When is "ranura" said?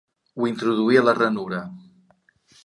1.19-1.61